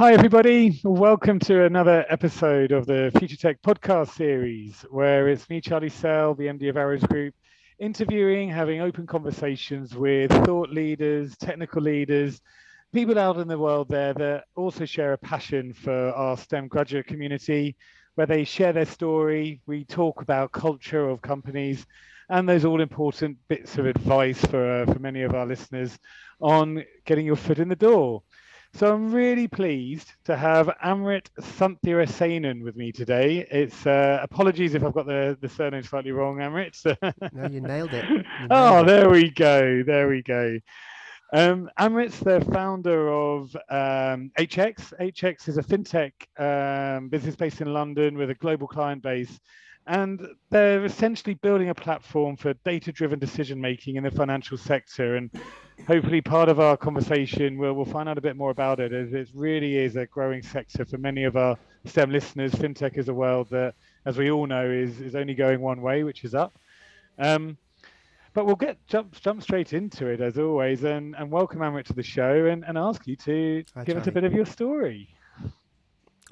[0.00, 0.80] Hi, everybody.
[0.82, 6.34] Welcome to another episode of the Future Tech podcast series, where it's me, Charlie Sell,
[6.34, 7.34] the MD of Arrows Group,
[7.78, 12.40] interviewing, having open conversations with thought leaders, technical leaders,
[12.94, 17.06] people out in the world there that also share a passion for our STEM graduate
[17.06, 17.76] community,
[18.14, 19.60] where they share their story.
[19.66, 21.84] We talk about culture of companies
[22.30, 25.98] and those all important bits of advice for, uh, for many of our listeners
[26.40, 28.22] on getting your foot in the door.
[28.74, 33.46] So I'm really pleased to have Amrit Santhirasenan with me today.
[33.50, 36.74] It's uh, apologies if I've got the, the surname slightly wrong, Amrit.
[37.32, 38.08] no, you nailed it.
[38.08, 38.86] You nailed oh, it.
[38.86, 39.82] there we go.
[39.82, 40.58] There we go.
[41.32, 44.94] Um, Amrit's the founder of um, HX.
[45.00, 49.38] HX is a fintech um, business based in London with a global client base.
[49.86, 55.16] And they're essentially building a platform for data driven decision making in the financial sector.
[55.16, 55.30] And
[55.86, 59.12] hopefully, part of our conversation, we'll, we'll find out a bit more about it, as
[59.12, 62.52] it really is a growing sector for many of our STEM listeners.
[62.52, 63.74] Fintech is a world that,
[64.04, 66.58] as we all know, is, is only going one way, which is up.
[67.18, 67.56] Um,
[68.32, 71.92] but we'll get jump jump straight into it as always, and, and welcome Amrit to
[71.92, 75.08] the show, and, and ask you to Hi, give us a bit of your story.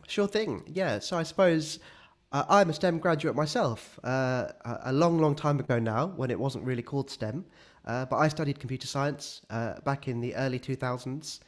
[0.06, 0.62] Sure thing.
[0.66, 1.00] Yeah.
[1.00, 1.80] So I suppose
[2.32, 3.98] uh, I'm a STEM graduate myself.
[4.04, 7.44] Uh, a a long, long time ago now, when it wasn't really called STEM.
[7.88, 11.40] Uh, but I studied computer science uh, back in the early 2000s,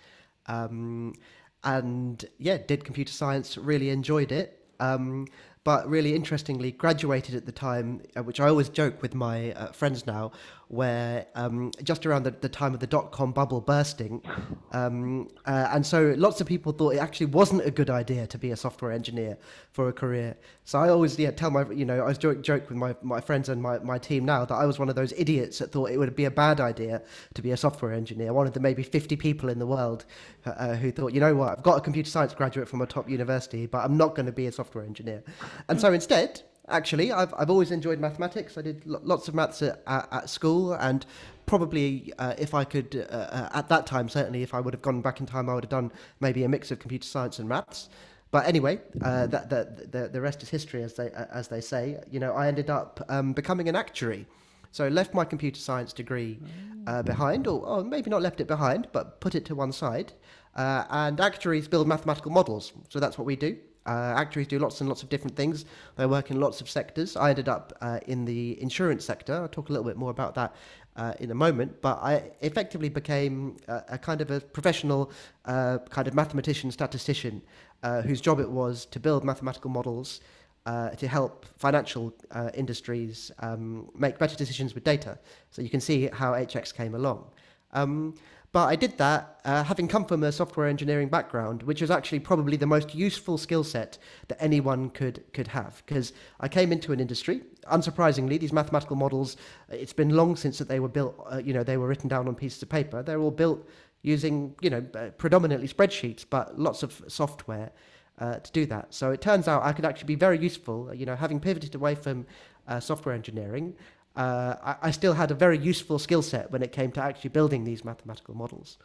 [0.47, 1.15] um,
[1.63, 3.59] and yeah, did computer science.
[3.59, 4.57] Really enjoyed it.
[4.81, 5.27] Um,
[5.63, 9.73] but really interestingly, graduated at the time, uh, which I always joke with my uh,
[9.73, 10.33] friends now,
[10.71, 14.23] where um, just around the, the time of the dot com bubble bursting.
[14.71, 18.39] Um, uh, and so lots of people thought it actually wasn't a good idea to
[18.39, 19.37] be a software engineer
[19.73, 20.37] for a career.
[20.65, 23.49] So I always yeah, tell my, you know, I joke, joke with my, my friends
[23.49, 25.99] and my, my team now that I was one of those idiots that thought it
[25.99, 27.03] would be a bad idea
[27.35, 28.33] to be a software engineer.
[28.33, 30.05] One of the maybe 50 people in the world
[30.47, 32.87] uh, uh, who thought, you know what, I've got a computer science graduate from a
[32.87, 35.25] top university, but I'm not going to be a software engineer.
[35.69, 38.57] And so instead, actually, I've, I've always enjoyed mathematics.
[38.57, 41.05] I did lots of maths at, at, school, and
[41.47, 44.83] probably uh, if I could, uh, uh, at that time, certainly if I would have
[44.83, 47.49] gone back in time, I would have done maybe a mix of computer science and
[47.49, 47.89] maths.
[48.31, 52.01] But anyway, uh, the, the rest is history, as they, as they say.
[52.11, 54.27] You know, I ended up um, becoming an actuary.
[54.73, 56.39] So left my computer science degree
[56.87, 60.13] uh, behind, or, or maybe not left it behind, but put it to one side.
[60.55, 62.73] Uh, and actuaries build mathematical models.
[62.89, 63.59] So that's what we do.
[63.91, 65.65] Uh, actuaries do lots and lots of different things.
[65.97, 67.17] They work in lots of sectors.
[67.17, 69.35] I ended up uh, in the insurance sector.
[69.35, 70.55] I'll talk a little bit more about that
[70.95, 71.83] uh, in a moment.
[71.83, 75.11] But I effectively became a, a kind of a professional
[75.45, 77.43] uh, kind of mathematician, statistician,
[77.83, 80.21] uh, whose job it was to build mathematical models
[80.67, 85.19] uh, to help financial uh, industries um, make better decisions with data.
[85.51, 87.25] So you can see how HX came along.
[87.73, 88.15] Um,
[88.53, 92.21] but I did that uh, having come from a software engineering background, which was actually
[92.21, 93.97] probably the most useful skill set
[94.29, 95.83] that anyone could could have.
[95.87, 99.37] Because I came into an industry, unsurprisingly, these mathematical models.
[99.69, 101.15] It's been long since that they were built.
[101.31, 103.03] Uh, you know, they were written down on pieces of paper.
[103.03, 103.69] They're all built
[104.03, 107.71] using, you know, uh, predominantly spreadsheets, but lots of software
[108.19, 108.93] uh, to do that.
[108.93, 110.93] So it turns out I could actually be very useful.
[110.93, 112.27] You know, having pivoted away from
[112.67, 113.77] uh, software engineering,
[114.21, 117.31] uh, I, I still had a very useful skill set when it came to actually
[117.31, 118.77] building these mathematical models.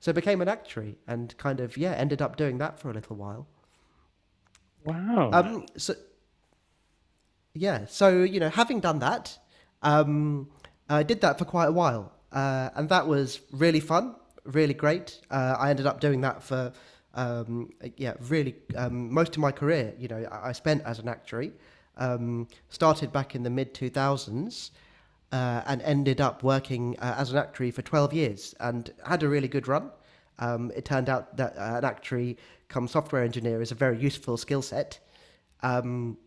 [0.00, 2.92] So I became an actuary and kind of yeah ended up doing that for a
[2.92, 3.46] little while.
[4.84, 5.30] Wow.
[5.32, 5.94] Um, so
[7.54, 9.38] yeah, so you know, having done that,
[9.82, 10.50] um,
[10.90, 14.14] I did that for quite a while, uh, and that was really fun,
[14.44, 15.20] really great.
[15.30, 16.72] Uh, I ended up doing that for
[17.14, 19.94] um, yeah, really um, most of my career.
[19.98, 21.52] You know, I, I spent as an actuary.
[21.96, 24.70] Um, started back in the mid two thousands.
[25.30, 29.28] Uh, and ended up working uh, as an actuary for 12 years and had a
[29.28, 29.90] really good run.
[30.38, 32.36] Um, it turned out that uh, an actuary
[32.68, 34.98] come software engineer is a very useful skill set.
[35.62, 36.18] Um,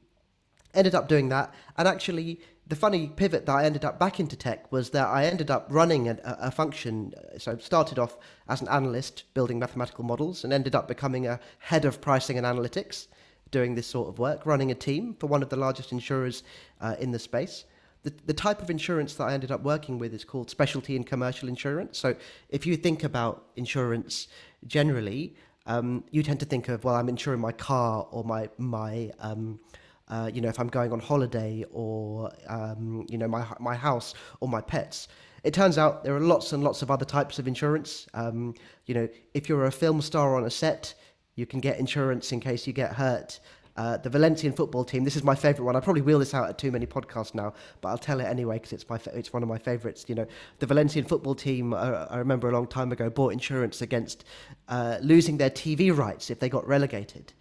[0.74, 4.36] ended up doing that, and actually, the funny pivot that I ended up back into
[4.36, 7.14] tech was that I ended up running a, a a function.
[7.18, 11.28] uh, So, I started off as an analyst building mathematical models, and ended up becoming
[11.28, 13.08] a head of pricing and analytics,
[13.52, 16.44] doing this sort of work, running a team for one of the largest insurers
[16.82, 17.66] uh, in the space.
[18.04, 21.06] The, the type of insurance that I ended up working with is called specialty and
[21.06, 21.98] commercial insurance.
[21.98, 22.16] So,
[22.50, 24.28] if you think about insurance
[24.68, 29.12] generally, um, you tend to think of well, I'm insuring my car or my my
[29.20, 29.60] um,
[30.08, 34.14] uh, you know if I'm going on holiday or um, you know my my house
[34.40, 35.08] or my pets.
[35.44, 38.08] It turns out there are lots and lots of other types of insurance.
[38.16, 38.56] Um,
[38.88, 40.96] you know, if you're a film star on a set,
[41.36, 43.40] you can get insurance in case you get hurt.
[43.78, 45.04] Uh, the Valencian football team.
[45.04, 45.76] This is my favourite one.
[45.76, 48.56] I probably wheel this out at too many podcasts now, but I'll tell it anyway
[48.56, 50.06] because it's my fa- it's one of my favourites.
[50.08, 50.28] You know,
[50.60, 51.74] the Valencian football team.
[51.74, 54.24] Uh, I remember a long time ago bought insurance against
[54.70, 57.34] uh, losing their TV rights if they got relegated.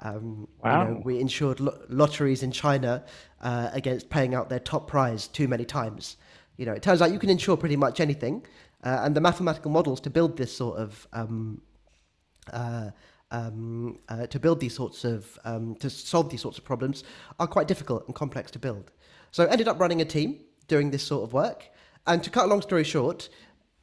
[0.00, 0.88] Um, wow.
[0.88, 3.04] You know, we insured lo- lotteries in China
[3.42, 6.16] uh, against paying out their top prize too many times.
[6.56, 8.46] You know, it turns out you can insure pretty much anything,
[8.82, 11.60] uh, and the mathematical models to build this sort of um,
[12.50, 12.90] uh,
[13.30, 17.04] um, uh, to build these sorts of um, to solve these sorts of problems
[17.38, 18.90] are quite difficult and complex to build.
[19.30, 21.68] So I ended up running a team doing this sort of work,
[22.06, 23.28] and to cut a long story short,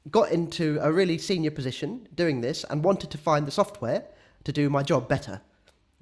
[0.10, 4.06] got into a really senior position doing this and wanted to find the software
[4.44, 5.42] to do my job better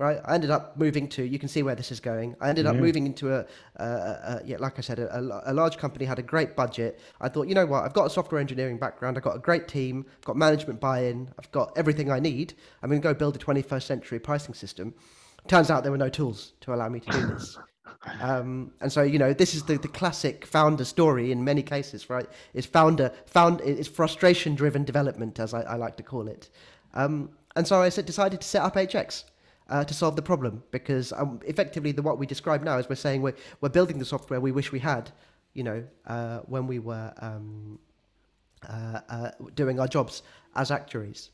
[0.02, 0.20] right?
[0.26, 1.24] I ended up moving to.
[1.24, 2.36] You can see where this is going.
[2.42, 3.46] I ended up moving into a,
[3.76, 7.00] a, a, yeah, like I said, a, a, large company had a great budget.
[7.22, 7.84] I thought, you know what?
[7.86, 9.16] I've got a software engineering background.
[9.16, 10.06] I've got a great team.
[10.18, 11.30] I've got management buy-in.
[11.38, 12.56] I've got everything I need.
[12.82, 14.96] I'm going to go build a 21st century pricing system.
[15.48, 17.58] Turns out there were no tools to allow me to do this.
[18.20, 22.10] Um, and so, you know, this is the, the classic founder story in many cases,
[22.10, 22.28] right?
[22.56, 26.50] Is founder found it's frustration driven development, as I, I, like to call it.
[26.96, 29.26] Um, and so I said, decided to set up HX
[29.72, 32.96] uh, to solve the problem because um, effectively the, what we describe now is we're
[32.96, 35.10] saying we're, we're building the software we wish we had,
[35.54, 37.80] you know, uh, when we were um,
[38.70, 40.24] uh, uh doing our jobs
[40.56, 41.32] as actuaries.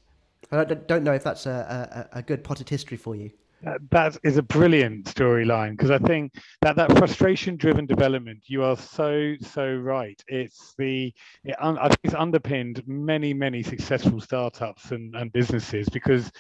[0.52, 3.32] I don't, know if that's a, a, a good potted history for you.
[3.66, 6.32] Uh, that is a brilliant storyline because I think
[6.62, 8.44] that that frustration-driven development.
[8.46, 10.24] You are so so right.
[10.28, 11.12] It's the
[11.44, 16.32] it un, I think it's underpinned many many successful startups and, and businesses because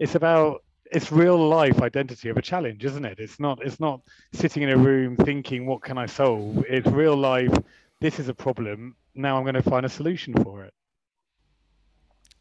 [0.00, 3.18] it's about it's real life identity of a challenge, isn't it?
[3.18, 4.00] It's not it's not
[4.32, 6.64] sitting in a room thinking what can I solve.
[6.68, 7.52] It's real life.
[8.00, 8.96] This is a problem.
[9.14, 10.74] Now I'm going to find a solution for it.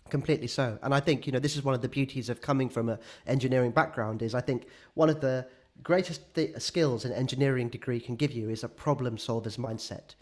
[0.10, 2.70] Completely so, and I think you know this is one of the beauties of coming
[2.70, 4.22] from an engineering background.
[4.22, 5.48] Is I think one of the
[5.82, 10.14] greatest th- skills an engineering degree can give you is a problem solver's mindset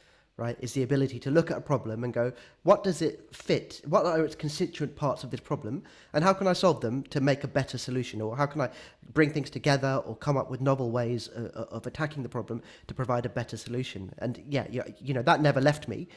[0.41, 2.33] right, is the ability to look at a problem and go,
[2.63, 3.79] what does it fit?
[3.85, 5.83] What are its constituent parts of this problem?
[6.13, 8.19] And how can I solve them to make a better solution?
[8.21, 8.69] Or how can I
[9.13, 12.29] bring things together or come up with novel ways of, uh, uh, of attacking the
[12.29, 14.11] problem to provide a better solution?
[14.17, 14.65] And yeah,
[14.99, 16.07] you, know, that never left me.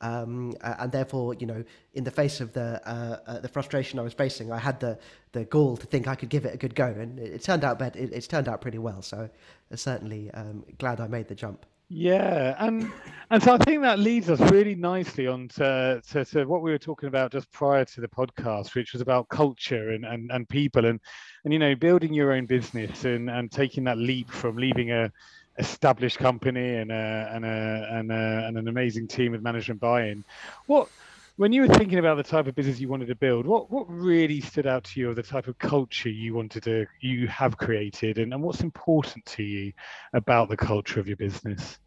[0.00, 1.64] Um, and therefore, you know,
[1.94, 4.98] in the face of the uh, uh, the frustration I was facing, I had the
[5.30, 7.62] the gall to think I could give it a good go, and it, it turned
[7.62, 9.00] out it, it's turned out pretty well.
[9.00, 9.30] So,
[9.70, 11.66] I'm certainly um, glad I made the jump.
[11.94, 12.90] Yeah, and
[13.30, 16.70] and so I think that leads us really nicely on to, to, to, what we
[16.70, 20.48] were talking about just prior to the podcast, which was about culture and, and, and
[20.48, 20.98] people and
[21.44, 25.12] and you know building your own business and, and taking that leap from leaving a
[25.58, 30.24] established company and a, and a, and, a, and an amazing team with management buy-in.
[30.64, 30.88] What
[31.36, 33.86] when you were thinking about the type of business you wanted to build, what what
[33.88, 37.56] really stood out to you of the type of culture you wanted to you have
[37.56, 39.72] created, and, and what's important to you
[40.12, 41.78] about the culture of your business?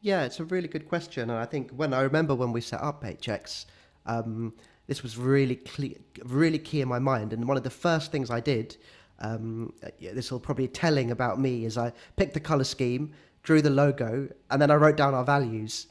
[0.00, 2.82] Yeah, it's a really good question, and I think when I remember when we set
[2.82, 3.66] up HX,
[4.06, 4.52] um,
[4.86, 7.32] this was really cle- really key in my mind.
[7.32, 8.76] And one of the first things I did,
[9.20, 13.70] um, this will probably telling about me, is I picked the color scheme, drew the
[13.70, 15.86] logo, and then I wrote down our values.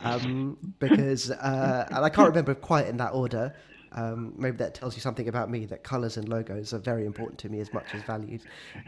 [0.00, 3.54] Um, because uh, and I can't remember quite in that order.
[3.92, 7.38] Um, maybe that tells you something about me that colors and logos are very important
[7.40, 8.42] to me as much as values.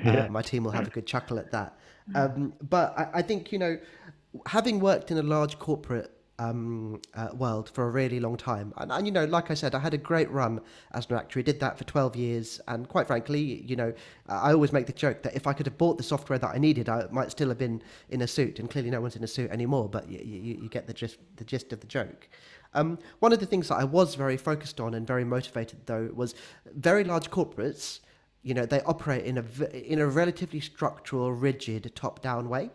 [0.04, 1.78] Uh, my team will have a good chuckle at that.
[2.14, 3.78] Um, but I, I, think you know
[4.46, 8.92] having worked in a large corporate um, uh, world for a really long time, and,
[8.92, 10.60] and, you know, like I said, I had a great run
[10.92, 11.42] as an actuary.
[11.42, 13.92] Did that for twelve years, and quite frankly, you know,
[14.28, 16.58] I always make the joke that if I could have bought the software that I
[16.58, 18.58] needed, I might still have been in a suit.
[18.58, 19.88] And clearly, no one's in a suit anymore.
[19.88, 22.28] But you, you, you get the gist, the gist of the joke.
[22.74, 26.10] Um, one of the things that I was very focused on and very motivated, though,
[26.14, 26.34] was
[26.74, 28.00] very large corporates.
[28.42, 29.44] You know, they operate in a
[29.92, 32.70] in a relatively structural, rigid, top-down way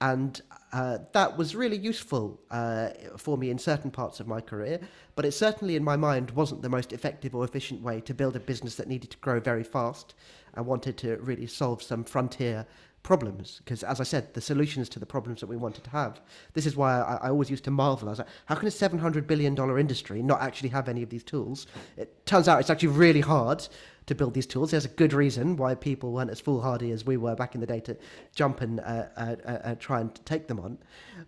[0.00, 0.40] and
[0.72, 4.80] uh, that was really useful uh, for me in certain parts of my career,
[5.14, 8.36] but it certainly, in my mind, wasn't the most effective or efficient way to build
[8.36, 10.14] a business that needed to grow very fast
[10.54, 12.66] and wanted to really solve some frontier
[13.02, 13.60] problems.
[13.64, 16.20] Because, as I said, the solutions to the problems that we wanted to have.
[16.54, 18.08] This is why I, I always used to marvel.
[18.08, 21.24] I was like, how can a $700 billion industry not actually have any of these
[21.24, 21.66] tools?
[21.96, 23.66] It turns out it's actually really hard
[24.06, 24.70] to build these tools.
[24.70, 27.66] There's a good reason why people weren't as foolhardy as we were back in the
[27.66, 27.96] day to
[28.34, 30.78] jump and uh, uh, uh, uh, try and take them on.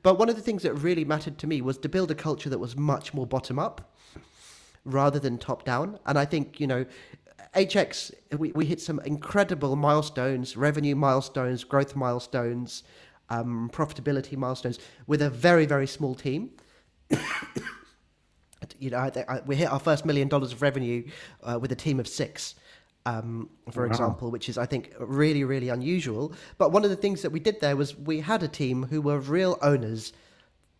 [0.02, 2.50] But one of the things that really mattered to me was to build a culture
[2.50, 3.94] that was much more bottom up
[4.84, 5.98] rather than top down.
[6.06, 6.84] And I think, you know,
[7.54, 12.82] HX, we, we hit some incredible milestones, revenue milestones, growth milestones,
[13.28, 16.50] um, profitability milestones with a very, very small team.
[18.78, 21.04] You know, I, I, we hit our first million dollars of revenue
[21.42, 22.54] uh, with a team of six.
[23.06, 23.88] um, for wow.
[23.88, 26.32] example, which is, I think, really, really unusual.
[26.58, 29.00] But one of the things that we did there was we had a team who
[29.00, 30.12] were real owners,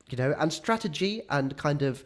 [0.09, 2.05] you know, and strategy and kind of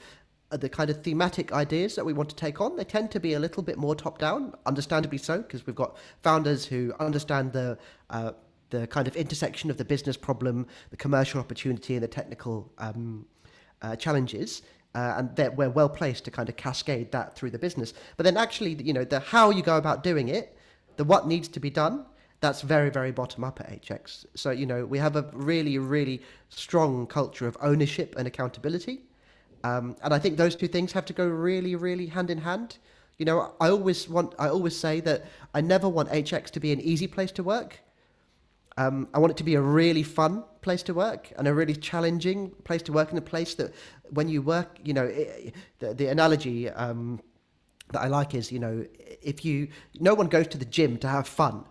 [0.52, 3.20] uh, the kind of thematic ideas that we want to take on, they tend to
[3.20, 7.52] be a little bit more top down, understandably so, because we've got founders who understand
[7.52, 7.78] the
[8.10, 8.32] uh,
[8.70, 13.24] the kind of intersection of the business problem, the commercial opportunity, and the technical um,
[13.82, 14.62] uh, challenges
[14.96, 17.92] uh, and that we're well placed to kind of cascade that through the business.
[18.16, 20.56] But then actually, you know, the how you go about doing it,
[20.96, 22.06] the what needs to be done,
[22.40, 24.24] that's very, very bottom up at HX.
[24.34, 29.02] So, you know, we have a really, really strong culture of ownership and accountability.
[29.64, 32.78] Um, and I think those two things have to go really, really hand in hand.
[33.18, 36.72] You know, I always want, I always say that I never want HX to be
[36.72, 37.80] an easy place to work.
[38.78, 41.74] Um, I want it to be a really fun place to work and a really
[41.74, 43.72] challenging place to work in a place that
[44.10, 47.20] when you work, you know, it, the, the analogy um,
[47.92, 48.84] that I like is, you know,
[49.22, 49.68] if you,
[49.98, 51.64] no one goes to the gym to have fun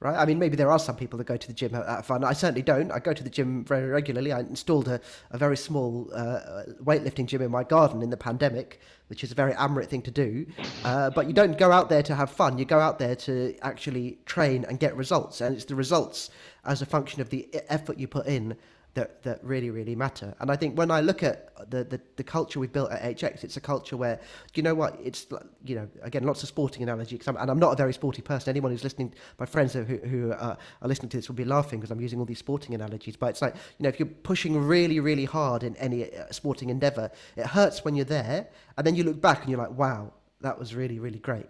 [0.00, 0.16] right?
[0.16, 2.22] I mean, maybe there are some people that go to the gym have fun.
[2.22, 2.92] I certainly don't.
[2.92, 4.32] I go to the gym very regularly.
[4.32, 5.00] I installed a,
[5.30, 9.34] a very small uh, weightlifting gym in my garden in the pandemic, which is a
[9.34, 10.46] very Amrit thing to do.
[10.84, 12.58] Uh, but you don't go out there to have fun.
[12.58, 15.40] You go out there to actually train and get results.
[15.40, 16.30] And it's the results
[16.64, 18.56] as a function of the effort you put in
[18.94, 20.34] that, that really, really matter.
[20.40, 23.44] And I think when I look at the, the, the culture we've built at HX,
[23.44, 24.20] it's a culture where,
[24.54, 25.26] you know what, it's,
[25.64, 28.50] you know, again, lots of sporting analogy, I'm, and I'm not a very sporty person.
[28.50, 31.78] Anyone who's listening, my friends who, who uh, are listening to this will be laughing
[31.80, 33.16] because I'm using all these sporting analogies.
[33.16, 36.70] But it's like, you know, if you're pushing really, really hard in any uh, sporting
[36.70, 38.48] endeavor, it hurts when you're there.
[38.76, 41.46] And then you look back and you're like, wow, that was really, really great.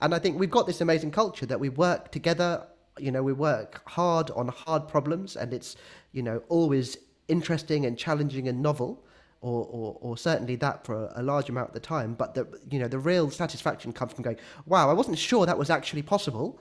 [0.00, 2.66] And I think we've got this amazing culture that we work together
[2.98, 5.76] you know we work hard on hard problems and it's
[6.12, 6.96] you know always
[7.28, 9.04] interesting and challenging and novel
[9.40, 12.14] or, or, or certainly that for a, large amount of the time.
[12.14, 15.58] But the you know the real satisfaction comes from going wow i wasn't sure that
[15.58, 16.58] was actually possible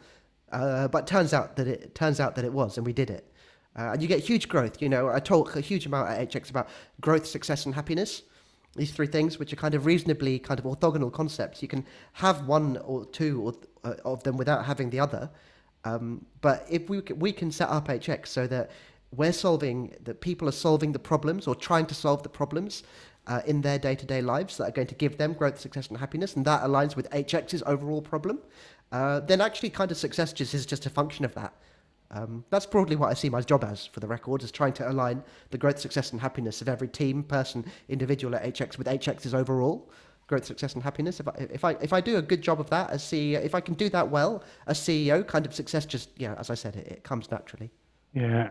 [0.52, 3.30] uh, but turns out that it turns out that it was and we did it.
[3.76, 6.50] Uh, and you get huge growth you know i talk a huge amount at hx
[6.50, 6.68] about
[7.02, 8.24] growth success and happiness.
[8.76, 12.48] These three things which are kind of reasonably kind of orthogonal concepts you can have
[12.48, 15.30] one or two or, uh, of them without having the other
[15.86, 18.72] um, but if we we can set up HX so that
[19.12, 22.84] we're solving that people are solving the problems or trying to solve the problems
[23.28, 26.36] uh, in their day-to-day lives that are going to give them growth, success, and happiness,
[26.36, 28.40] and that aligns with HX's overall problem,
[28.92, 31.54] uh, then actually kind of success just is just a function of that.
[32.12, 34.90] Um, that's broadly what I see my job as, for the record, is trying to
[34.90, 39.34] align the growth, success, and happiness of every team, person, individual at HX with HX's
[39.34, 39.90] overall
[40.28, 41.20] growth, success, and happiness.
[41.20, 43.56] If I, if I if I do a good job of that as CEO, if
[43.56, 46.76] I can do that well as CEO, kind of success just yeah, as I said,
[46.76, 47.72] it, it comes naturally.
[48.14, 48.50] Yeah,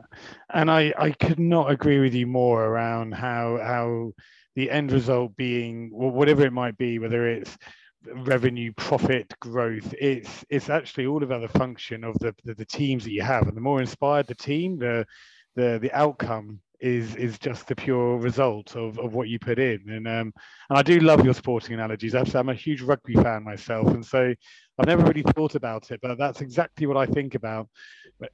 [0.53, 4.13] and I I could not agree with you more around how how
[4.55, 7.57] the end result being whatever it might be, whether it's
[8.05, 13.05] revenue profit growth it's it's actually all about the function of the, the, the teams
[13.05, 15.07] that you have and the more inspired the team the
[15.55, 19.81] the the outcome is is just the pure result of, of what you put in.
[19.89, 20.35] And um,
[20.69, 22.15] and I do love your sporting analogies.
[22.15, 24.35] I'm a huge rugby fan myself, and so
[24.79, 27.69] I've never really thought about it, but that's exactly what I think about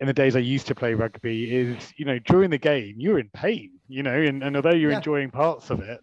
[0.00, 1.54] in the days I used to play rugby.
[1.54, 4.92] Is you know during the game you're in pain, you know, and, and although you're
[4.92, 4.96] yeah.
[4.96, 6.00] enjoying parts of it,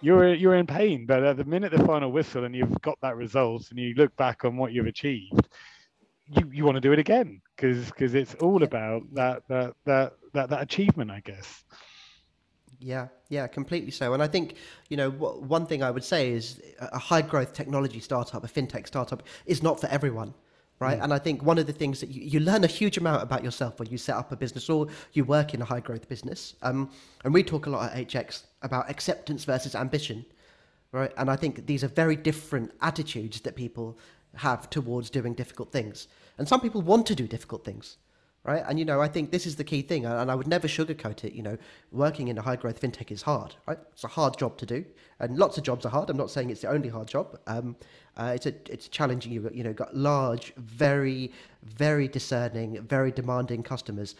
[0.00, 1.04] you're you're in pain.
[1.04, 4.14] But at the minute the final whistle and you've got that result, and you look
[4.16, 5.48] back on what you've achieved,
[6.28, 10.12] you, you want to do it again because because it's all about that that that
[10.32, 11.64] that that achievement, I guess.
[12.80, 14.14] Yeah, yeah, completely so.
[14.14, 14.54] And I think,
[14.88, 18.86] you know, one thing I would say is a high growth technology startup, a fintech
[18.86, 20.34] startup, is not for everyone.
[20.80, 21.00] Right.
[21.00, 21.04] Mm.
[21.04, 23.42] And I think one of the things that you, you learn a huge amount about
[23.42, 26.54] yourself when you set up a business or you work in a high growth business.
[26.62, 26.90] Um,
[27.24, 30.24] and we talk a lot at HX about acceptance versus ambition.
[30.92, 31.10] Right.
[31.16, 33.98] And I think these are very different attitudes that people
[34.36, 36.06] have towards doing difficult things.
[36.38, 37.96] And some people want to do difficult things
[38.44, 38.62] right?
[38.66, 41.24] And you know, I think this is the key thing, and I would never sugarcoat
[41.24, 41.32] it.
[41.32, 41.58] You know,
[41.92, 43.78] working in a high growth fintech is hard, right?
[43.92, 44.84] It's a hard job to do,
[45.20, 46.10] and lots of jobs are hard.
[46.10, 47.38] I'm not saying it's the only hard job.
[47.46, 47.76] Um,
[48.16, 49.32] uh, it's a it's challenging.
[49.32, 54.14] You you know, got large, very very discerning, very demanding customers.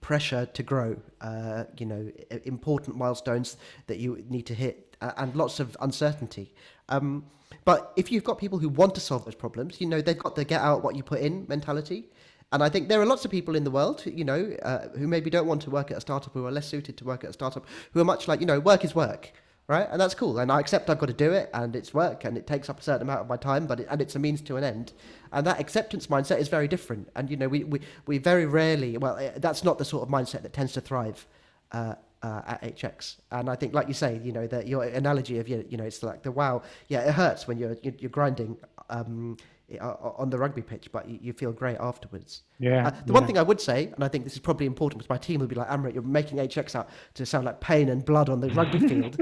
[0.00, 2.10] Pressure to grow, uh, you know,
[2.44, 6.52] important milestones that you need to hit, uh, and lots of uncertainty.
[6.88, 7.24] Um,
[7.64, 10.34] but if you've got people who want to solve those problems, you know, they've got
[10.34, 12.08] the get out what you put in mentality.
[12.52, 15.08] And I think there are lots of people in the world, you know, uh, who
[15.08, 17.30] maybe don't want to work at a startup, who are less suited to work at
[17.30, 19.32] a startup, who are much like, you know, work is work,
[19.68, 19.88] right?
[19.90, 20.38] And that's cool.
[20.38, 22.78] And I accept I've got to do it, and it's work, and it takes up
[22.78, 24.92] a certain amount of my time, but it, and it's a means to an end.
[25.32, 27.08] And that acceptance mindset is very different.
[27.16, 30.10] And you know, we we, we very rarely, well, eh, that's not the sort of
[30.10, 31.26] mindset that tends to thrive.
[31.72, 33.16] Uh, uh, at HX.
[33.32, 36.02] And I think, like you say, you know, that your analogy of you know, it's
[36.04, 38.56] like the wow, yeah, it hurts when you're you're grinding
[38.90, 39.36] um,
[39.80, 42.42] on the rugby pitch, but you, feel great afterwards.
[42.58, 42.88] Yeah.
[42.88, 43.12] Uh, the yeah.
[43.12, 45.40] one thing I would say, and I think this is probably important because my team
[45.40, 48.40] would be like, Amrit, you're making HX out to sound like pain and blood on
[48.40, 49.16] the rugby field.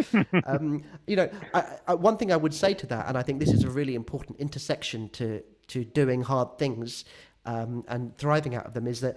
[0.46, 3.38] Um, you know, I, I, one thing I would say to that, and I think
[3.38, 7.04] this is a really important intersection to to doing hard things
[7.46, 9.16] um, and thriving out of them, is that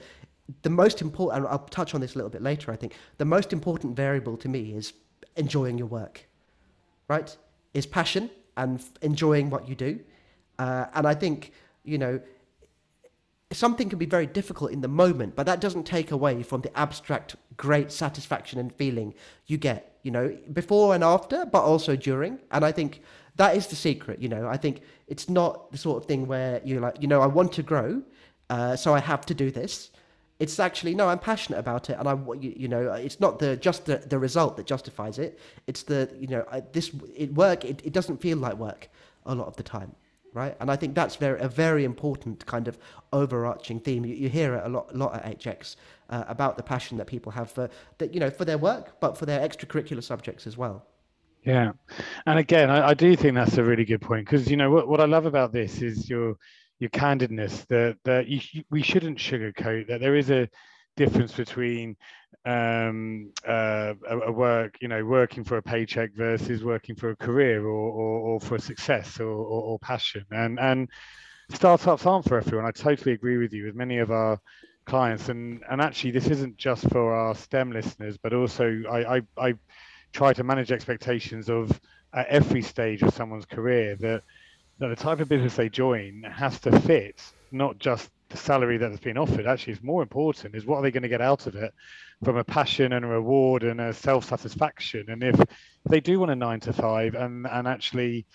[0.61, 1.43] the most important.
[1.43, 2.71] And I'll touch on this a little bit later.
[2.71, 4.93] I think the most important variable to me is
[5.35, 6.27] enjoying your work.
[7.07, 7.35] Right?
[7.73, 9.99] Is passion and f- enjoying what you do.
[10.59, 11.51] Uh, and I think,
[11.83, 12.19] you know,
[13.53, 16.77] something can be very difficult in the moment, but that doesn't take away from the
[16.77, 19.13] abstract great satisfaction and feeling
[19.47, 22.39] you get, you know, before and after, but also during.
[22.51, 23.01] And I think
[23.35, 24.47] that is the secret, you know.
[24.47, 27.53] I think it's not the sort of thing where you're like, you know, I want
[27.53, 28.01] to grow,
[28.49, 29.91] uh, so I have to do this.
[30.39, 33.85] It's actually no, I'm passionate about it, and I, you, know, it's not the just
[33.85, 35.39] the, the result that justifies it.
[35.67, 37.63] It's the, you know, I, this it work.
[37.63, 38.89] It, it doesn't feel like work
[39.25, 39.95] a lot of the time
[40.33, 40.55] right?
[40.59, 42.77] And I think that's very, a very important kind of
[43.11, 44.05] overarching theme.
[44.05, 45.75] You, you hear it a lot, lot at HX
[46.09, 49.17] uh, about the passion that people have for, that, you know, for their work, but
[49.17, 50.85] for their extracurricular subjects as well.
[51.43, 51.73] Yeah,
[52.25, 54.87] and again, I, I do think that's a really good point because you know what,
[54.87, 56.37] what I love about this is your
[56.79, 60.47] your candidness that that you, we shouldn't sugarcoat that there is a
[60.95, 61.95] difference between
[62.45, 67.15] um, uh, a, a, work, you know, working for a paycheck versus working for a
[67.15, 70.25] career or, or, or for success or, or, or, passion.
[70.31, 70.89] And and
[71.51, 72.65] startups aren't for everyone.
[72.65, 73.65] I totally agree with you.
[73.65, 74.39] With many of our
[74.85, 79.21] clients, and and actually, this isn't just for our STEM listeners, but also I I,
[79.37, 79.53] I
[80.11, 81.79] try to manage expectations of
[82.13, 84.23] at every stage of someone's career that
[84.79, 87.21] that the type of business they join has to fit
[87.51, 89.45] not just the salary that has been offered.
[89.45, 91.71] Actually, is more important is what are they going to get out of it
[92.23, 95.05] from a passion and a reward and a self satisfaction.
[95.07, 95.39] And if
[95.87, 98.25] they do want a nine to five and and actually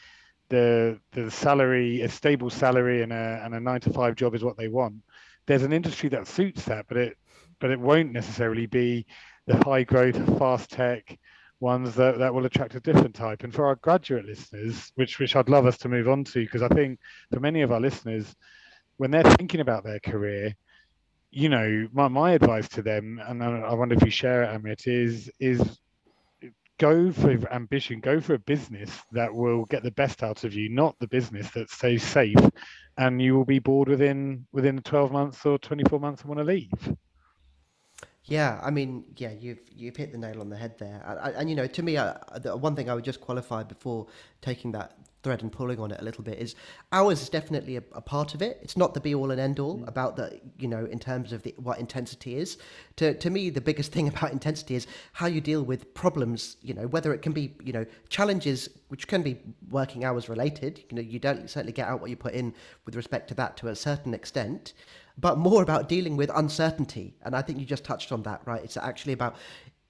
[0.49, 4.45] the the salary, a stable salary and a and a nine to five job is
[4.45, 5.02] what they want,
[5.47, 7.19] there's an industry that suits that, but it
[7.59, 9.05] but it won't necessarily be
[9.47, 11.19] the high growth, fast tech
[11.61, 13.43] ones that, that will attract a different type.
[13.43, 16.62] And for our graduate listeners, which which I'd love us to move on to, because
[16.62, 17.00] I think
[17.33, 18.37] for many of our listeners,
[18.99, 20.55] when they're thinking about their career,
[21.31, 24.87] you know, my, my advice to them, and I wonder if you share it, Amrit,
[24.87, 25.78] is is
[26.78, 30.69] go for ambition, go for a business that will get the best out of you,
[30.69, 32.39] not the business that stays safe,
[32.97, 36.45] and you will be bored within within 12 months or 24 months and want to
[36.45, 36.97] leave.
[38.25, 41.50] Yeah, I mean, yeah, you've you've hit the nail on the head there, and, and
[41.50, 44.06] you know, to me, uh, the one thing I would just qualify before
[44.41, 46.54] taking that thread and pulling on it a little bit is
[46.91, 48.58] hours is definitely a, a part of it.
[48.62, 49.86] It's not the be all and end all mm.
[49.86, 52.56] about the you know in terms of the, what intensity is.
[52.97, 56.56] To to me, the biggest thing about intensity is how you deal with problems.
[56.62, 59.38] You know, whether it can be you know challenges which can be
[59.71, 60.82] working hours related.
[60.88, 62.54] You know, you don't certainly get out what you put in
[62.86, 64.73] with respect to that to a certain extent
[65.21, 67.12] but more about dealing with uncertainty.
[67.23, 68.62] And I think you just touched on that, right?
[68.62, 69.34] It's actually about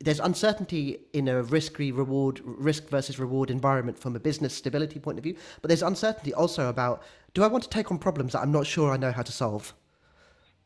[0.00, 5.18] there's uncertainty in a risky reward, risk versus reward environment from a business stability point
[5.18, 5.34] of view.
[5.60, 7.02] But there's uncertainty also about
[7.34, 9.32] do I want to take on problems that I'm not sure I know how to
[9.32, 9.74] solve?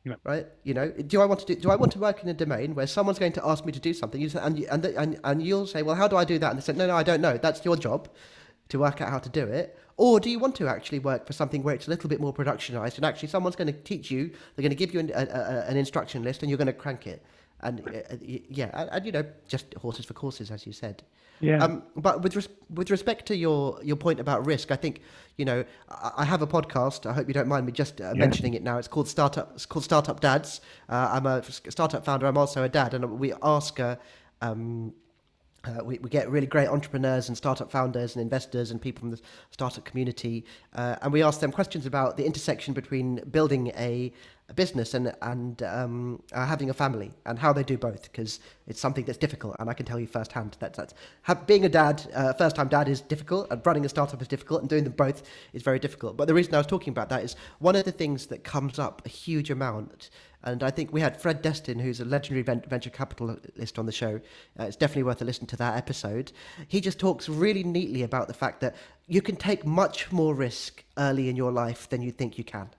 [0.04, 0.14] Yeah.
[0.24, 0.46] Right?
[0.64, 2.74] You know, do I want to do, do I want to work in a domain
[2.74, 5.42] where someone's going to ask me to do something you say, and, and, and, and
[5.42, 6.50] you'll say, well, how do I do that?
[6.50, 7.38] And they say, no, no, I don't know.
[7.38, 8.08] That's your job
[8.70, 9.78] to work out how to do it.
[9.96, 12.34] Or do you want to actually work for something where it's a little bit more
[12.34, 15.22] productionized and actually someone's going to teach you, they're going to give you an, a,
[15.22, 17.24] a, an instruction list and you're going to crank it?
[17.62, 21.02] And uh, uh yeah, and, and, you know, just horses for courses, as you said.
[21.42, 21.62] Yeah.
[21.62, 25.00] Um, but with res- with respect to your your point about risk, I think
[25.36, 27.04] you know I, I have a podcast.
[27.04, 28.12] I hope you don't mind me just uh, yeah.
[28.12, 28.78] mentioning it now.
[28.78, 29.50] It's called Startup.
[29.54, 30.60] It's called Startup Dads.
[30.88, 32.26] Uh, I'm a startup founder.
[32.26, 33.78] I'm also a dad, and we ask.
[33.78, 33.96] Uh,
[34.40, 34.94] um,
[35.64, 39.10] uh, we, we get really great entrepreneurs and startup founders and investors and people from
[39.12, 39.20] the
[39.52, 40.44] startup community,
[40.74, 44.12] uh, and we ask them questions about the intersection between building a,
[44.52, 48.80] a business and and um, having a family and how they do both because it's
[48.80, 49.56] something that's difficult.
[49.58, 52.68] And I can tell you firsthand that that's have, being a dad, uh, first time
[52.68, 55.78] dad is difficult, and running a startup is difficult, and doing them both is very
[55.78, 56.16] difficult.
[56.16, 58.78] But the reason I was talking about that is one of the things that comes
[58.78, 60.10] up a huge amount
[60.44, 64.20] and I think we had Fred Destin, who's a legendary venture capitalist on the show.
[64.58, 66.32] Uh, it's definitely worth a listen to that episode.
[66.66, 68.74] He just talks really neatly about the fact that
[69.06, 72.70] you can take much more risk early in your life than you think you can.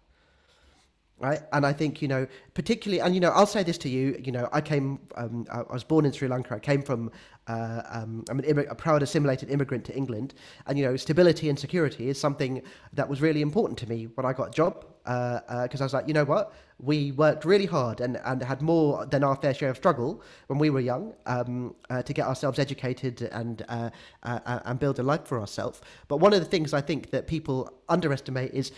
[1.23, 4.21] Right, and I think you know, particularly, and you know, I'll say this to you.
[4.21, 6.55] You know, I came, um, I was born in Sri Lanka.
[6.55, 7.11] I came from,
[7.47, 10.33] uh, um, I'm an a proud assimilated immigrant to England,
[10.67, 14.25] and you know, stability and security is something that was really important to me when
[14.25, 17.43] I got a job because uh, uh, I was like, you know what, we worked
[17.43, 20.79] really hard and, and had more than our fair share of struggle when we were
[20.79, 23.89] young um, uh, to get ourselves educated and uh,
[24.23, 25.81] uh, and build a life for ourselves.
[26.07, 28.71] But one of the things I think that people underestimate is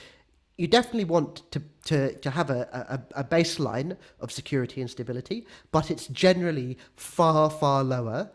[0.57, 5.45] you definitely want to, to, to have a, a, a baseline of security and stability,
[5.71, 8.31] but it's generally far, far lower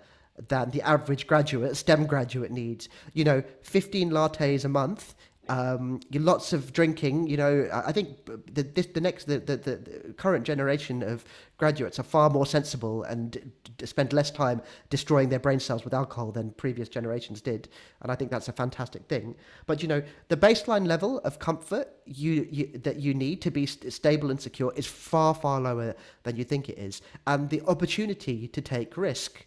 [0.49, 2.89] than the average graduate, STEM graduate needs.
[3.13, 5.15] You know, 15 lattes a month
[5.51, 7.27] um, lots of drinking.
[7.27, 11.25] You know, I think the, this, the next, the, the, the, current generation of
[11.59, 13.51] graduates are far more sensible and
[13.83, 17.69] spend less time destroying their brain cells with alcohol than previous generations did.
[18.01, 19.35] And I think that's a fantastic thing.
[19.67, 23.67] But you know, the baseline level of comfort you, you that you need to be
[23.67, 27.63] st- stable and secure is far, far lower than you think it is, and the
[27.63, 29.45] opportunity to take risk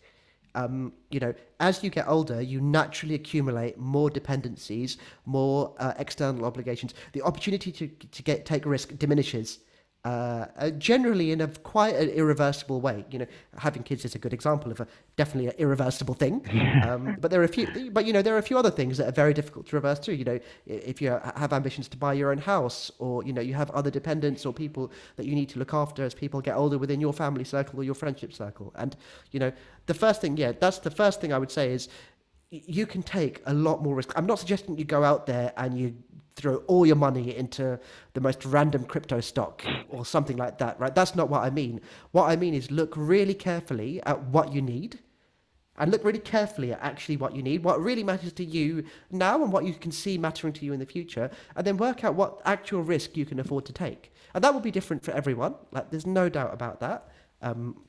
[0.55, 6.45] um, you know, as you get older, you naturally accumulate more dependencies, more uh, external
[6.45, 6.93] obligations.
[7.13, 9.59] The opportunity to, to get take risk diminishes
[10.05, 13.05] uh, uh, generally in a quite an irreversible way.
[13.09, 13.25] You know,
[13.57, 16.45] having kids is a good example of a definitely an irreversible thing.
[16.83, 18.97] Um, but there are a few, but you know, there are a few other things
[18.97, 20.13] that are very difficult to reverse too.
[20.13, 23.53] You know, if you have ambitions to buy your own house, or you know, you
[23.53, 26.77] have other dependents or people that you need to look after as people get older
[26.77, 28.73] within your family circle or your friendship circle.
[28.75, 28.97] And
[29.31, 29.51] you know,
[29.85, 31.87] the first thing, yeah, that's the first thing I would say is
[32.49, 34.11] you can take a lot more risk.
[34.17, 35.95] I'm not suggesting you go out there and you
[36.35, 37.79] throw all your money into
[38.13, 40.95] the most random crypto stock or something like that, right?
[40.95, 41.81] That's not what I mean.
[42.11, 44.99] What I mean is look really carefully at what you need
[45.77, 49.43] and look really carefully at actually what you need, what really matters to you now
[49.43, 52.15] and what you can see mattering to you in the future, and then work out
[52.15, 54.11] what actual risk you can afford to take.
[54.33, 55.55] And that will be different for everyone.
[55.71, 57.09] Like there's no doubt about that.
[57.41, 57.81] Um,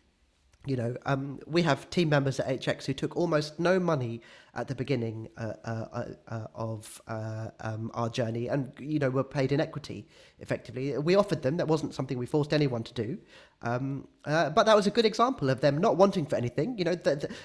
[0.66, 4.20] you know, um, we have team members at HX who took almost no money
[4.54, 9.10] at the beginning uh, uh, uh, uh of uh, um, our journey, and you know,
[9.10, 10.06] were paid in equity.
[10.40, 11.56] Effectively, we offered them.
[11.56, 13.18] That wasn't something we forced anyone to do,
[13.62, 16.78] um, uh, but that was a good example of them not wanting for anything.
[16.78, 16.96] You know,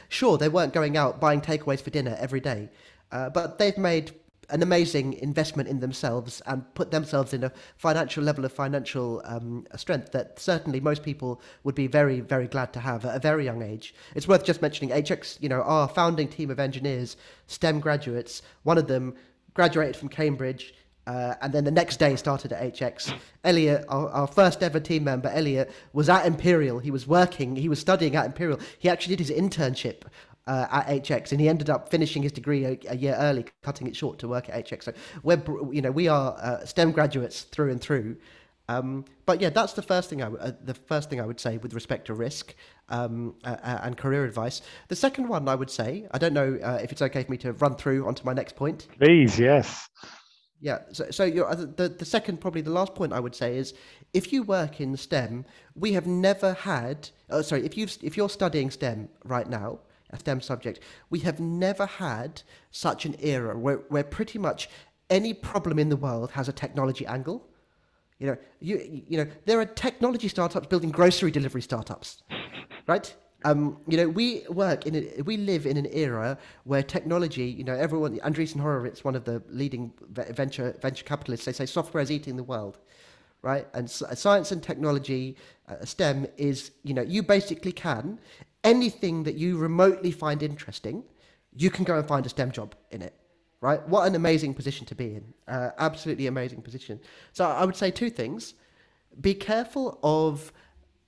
[0.08, 2.70] sure, they weren't going out buying takeaways for dinner every day,
[3.12, 4.12] but they've made
[4.52, 9.66] an amazing investment in themselves and put themselves in a financial level of financial um,
[9.76, 13.46] strength that certainly most people would be very, very glad to have at a very
[13.46, 13.94] young age.
[14.16, 18.78] It's worth just mentioning HX, you know, our founding team of engineers, STEM graduates, one
[18.78, 19.16] of them
[19.54, 20.74] graduated from Cambridge.
[21.08, 23.12] Uh, and then the next day started at HX.
[23.44, 26.78] Elliot, our, our, first ever team member, Elliot, was at Imperial.
[26.78, 28.60] He was working, he was studying at Imperial.
[28.78, 30.04] He actually did his internship
[30.50, 33.86] uh, at HX, and he ended up finishing his degree a, a, year early, cutting
[33.86, 34.84] it short to work at HX.
[34.84, 38.18] So we're, you know, we are uh, STEM graduates through and through.
[38.68, 41.58] Um, but yeah, that's the first thing I uh, the first thing I would say
[41.58, 42.56] with respect to risk
[42.90, 44.62] um, uh, uh and career advice.
[44.88, 47.38] The second one I would say, I don't know uh, if it's okay for me
[47.38, 48.88] to run through onto my next point.
[49.00, 49.88] Please, yes.
[50.62, 53.74] Yeah, so, so uh, the, the second, probably the last point I would say is
[54.14, 57.10] if you work in STEM, we have never had,
[57.42, 59.80] sorry, if, you if you're studying STEM right now,
[60.18, 60.80] STEM subject.
[61.10, 62.42] We have never had
[62.72, 64.70] such an era where, where pretty much
[65.10, 67.48] any problem in the world has a technology angle.
[68.20, 72.24] You know, you, you know, there are technology startups building grocery delivery startups,
[72.88, 73.14] right?
[73.46, 77.64] Um, you know, we work in a, we live in an era where technology, you
[77.64, 82.12] know, everyone, Andreessen Horowitz, one of the leading venture venture capitalists, they say software is
[82.12, 82.80] eating the world,
[83.42, 83.66] right?
[83.74, 85.38] And science and technology,
[85.70, 88.20] uh, STEM is, you know, you basically can
[88.64, 91.04] anything that you remotely find interesting,
[91.56, 93.14] you can go and find a STEM job in it.
[93.62, 93.86] Right?
[93.90, 95.34] What an amazing position to be in.
[95.48, 97.00] Uh, absolutely amazing position.
[97.34, 98.54] So I would say two things.
[99.20, 100.54] Be careful of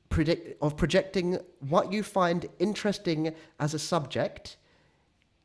[0.09, 4.57] predict of projecting what you find interesting as a subject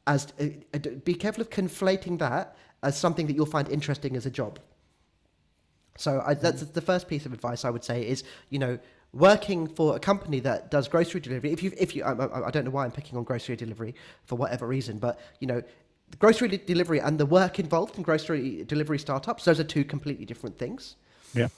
[0.06, 4.26] as uh, uh, be careful of conflating that as something that you'll find interesting as
[4.26, 4.58] a job.
[5.96, 8.78] So I, that's the first piece of advice I would say is, you know,
[9.16, 12.64] working for a company that does grocery delivery, if you, if you, I, I, don't
[12.64, 15.62] know why I'm picking on grocery delivery for whatever reason, but you know,
[16.18, 20.58] grocery delivery and the work involved in grocery delivery startups, those are two completely different
[20.58, 20.96] things.
[21.34, 21.48] Yeah.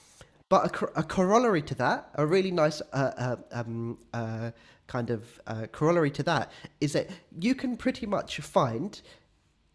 [0.49, 4.53] But a, a corollary to that, a really nice uh, uh, um, uh,
[4.87, 9.01] kind of uh, corollary to that, is that you can pretty much find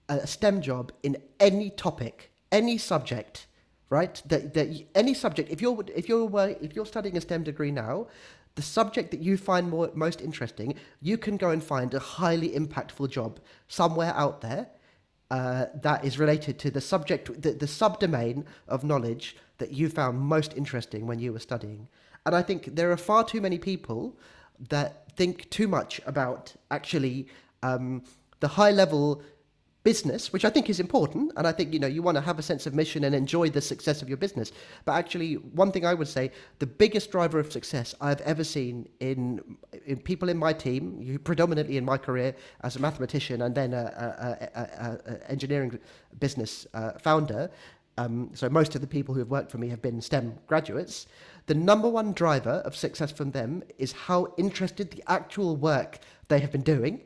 [0.09, 3.47] a STEM job in any topic, any subject
[3.93, 4.21] right?
[4.25, 6.29] That, that any subject, if you're if you're
[6.61, 8.07] if you're studying a STEM degree now,
[8.55, 12.49] the subject that you find more, most interesting, you can go and find a highly
[12.49, 14.67] impactful job somewhere out there
[15.31, 20.19] uh, that is related to the subject, the, the subdomain of knowledge that you found
[20.19, 21.87] most interesting when you were studying.
[22.25, 24.17] And I think there are far too many people
[24.69, 27.27] that think too much about actually
[27.61, 28.03] um,
[28.39, 29.23] the high level
[29.83, 32.39] business, which I think is important, and I think you know you want to have
[32.39, 34.51] a sense of mission and enjoy the success of your business.
[34.85, 38.87] But actually, one thing I would say, the biggest driver of success I've ever seen
[38.99, 43.73] in in people in my team, predominantly in my career as a mathematician and then
[43.73, 45.79] a, a, a, a engineering
[46.19, 47.49] business uh, founder,
[47.97, 51.05] um, so most of the people who have worked for me have been STEM graduates.
[51.45, 56.39] The number one driver of success from them is how interested the actual work they
[56.39, 57.01] have been doing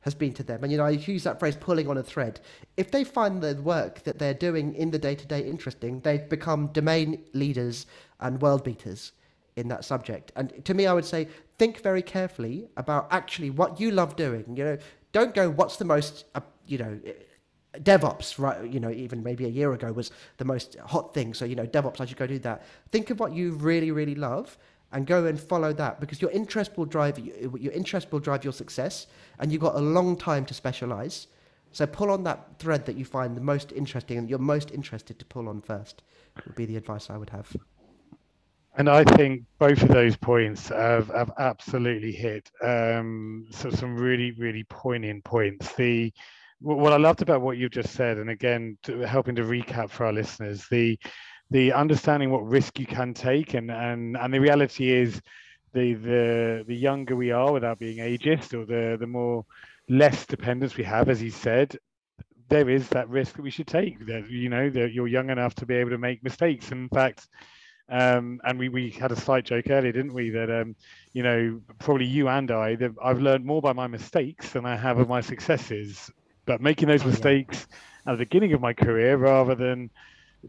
[0.00, 0.62] has been to them.
[0.62, 2.40] And you know, I use that phrase pulling on a thread.
[2.76, 6.28] If they find the work that they're doing in the day to day interesting, they've
[6.28, 7.86] become domain leaders
[8.20, 9.12] and world beaters
[9.56, 10.32] in that subject.
[10.36, 14.44] And to me, I would say think very carefully about actually what you love doing.
[14.56, 14.78] You know,
[15.12, 16.98] don't go, what's the most, uh, you know,
[17.78, 18.70] DevOps, right?
[18.70, 21.34] You know, even maybe a year ago was the most hot thing.
[21.34, 22.64] So, you know, DevOps, I should go do that.
[22.90, 24.56] Think of what you really, really love
[24.92, 28.44] and go and follow that because your interest will drive you, your interest will drive
[28.44, 29.06] your success
[29.38, 31.28] and you've got a long time to specialize.
[31.72, 35.18] So pull on that thread that you find the most interesting and you're most interested
[35.20, 36.02] to pull on first
[36.44, 37.54] would be the advice I would have.
[38.76, 44.32] And I think both of those points have, have absolutely hit um, so some really,
[44.32, 45.72] really poignant points.
[45.74, 46.12] The
[46.60, 50.04] what I loved about what you've just said, and again, to, helping to recap for
[50.04, 50.98] our listeners, the
[51.50, 55.20] the understanding what risk you can take, and and and the reality is,
[55.72, 59.44] the the the younger we are, without being ageist, or the the more
[59.88, 61.76] less dependence we have, as he said,
[62.48, 64.06] there is that risk that we should take.
[64.06, 66.72] That you know that you're young enough to be able to make mistakes.
[66.72, 67.28] In fact.
[67.92, 70.30] Um, and we, we had a slight joke earlier, didn't we?
[70.30, 70.76] That um,
[71.12, 74.76] you know, probably you and I, that I've learned more by my mistakes than I
[74.76, 76.08] have of my successes
[76.50, 77.68] but making those oh, mistakes
[78.06, 79.88] at the beginning of my career rather than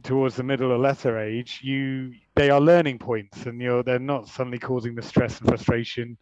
[0.04, 4.28] towards the middle or latter age, you they are learning points, and you're they're not
[4.28, 6.18] suddenly causing the stress and frustration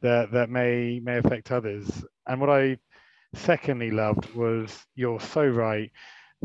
[0.00, 2.04] that that may may affect others.
[2.26, 2.78] And what I
[3.34, 5.90] secondly loved was you're so right.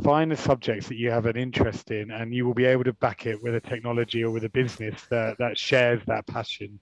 [0.04, 2.94] Find the subjects that you have an interest in, and you will be able to
[2.94, 6.80] back it with a technology or with a business that that shares that passion.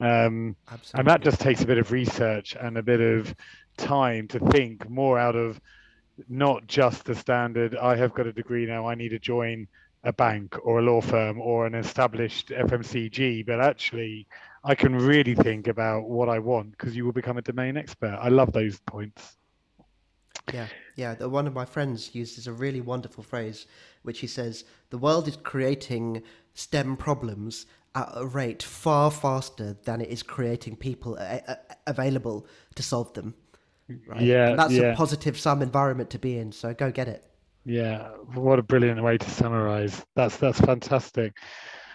[0.00, 0.54] Um,
[0.94, 3.34] and that just takes a bit of research and a bit of
[3.76, 5.60] time to think more out of
[6.28, 9.66] not just the standard i have got a degree now i need to join
[10.04, 14.26] a bank or a law firm or an established fmcg but actually
[14.64, 18.18] i can really think about what i want because you will become a domain expert.
[18.20, 19.36] I love those points.
[20.52, 23.66] Yeah yeah one of my friends uses a really wonderful phrase
[24.02, 26.22] which he says the world is creating
[26.54, 32.46] stem problems at a rate far faster than it is creating people a- a- available
[32.74, 33.34] to solve them
[34.06, 34.20] Right?
[34.20, 34.92] Yeah, and that's yeah.
[34.92, 36.52] a positive sum environment to be in.
[36.52, 37.24] So go get it.
[37.64, 40.04] Yeah, what a brilliant way to summarize.
[40.16, 41.34] That's that's fantastic.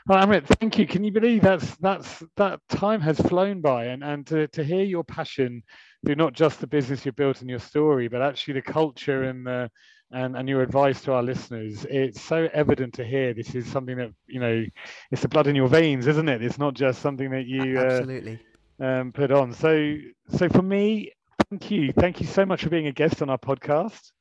[0.08, 0.88] Well, Amit, thank you.
[0.88, 4.84] Can you believe that's that's that time has flown by, and and to, to hear
[4.84, 5.64] your passion
[6.06, 9.46] through not just the business you built and your story, but actually the culture and
[9.46, 9.70] the
[10.12, 11.86] and, and your advice to our listeners.
[11.90, 14.66] It's so evident to hear this is something that you know,
[15.12, 16.42] it's the blood in your veins, isn't it?
[16.42, 18.40] It's not just something that you uh, absolutely
[18.80, 19.52] um, put on.
[19.54, 19.96] So
[20.38, 21.12] so for me,
[21.50, 21.94] Thank you.
[21.94, 24.12] Thank you so much for being a guest on our podcast.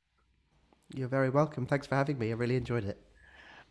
[0.95, 1.65] You're very welcome.
[1.65, 2.29] Thanks for having me.
[2.29, 2.97] I really enjoyed it.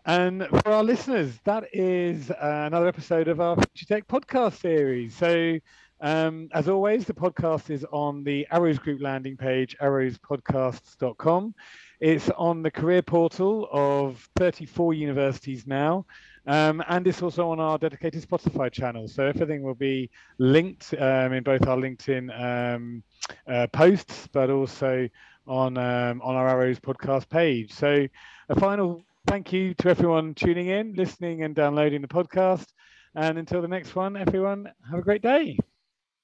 [0.05, 5.17] And for our listeners, that is uh, another episode of our Future Tech podcast series.
[5.17, 5.59] So,
[6.01, 11.55] um, as always, the podcast is on the Arrows Group landing page, arrowspodcasts.com.
[11.99, 16.05] It's on the career portal of 34 universities now.
[16.47, 19.09] Um, and it's also on our dedicated Spotify channel.
[19.09, 22.31] So everything will be linked um, in both our LinkedIn
[22.77, 23.03] um,
[23.49, 25.09] uh, posts, but also
[25.47, 27.73] on um, on our Arrows podcast page.
[27.73, 28.07] So
[28.49, 32.67] a final thank you to everyone tuning in, listening, and downloading the podcast.
[33.15, 35.59] And until the next one, everyone, have a great day.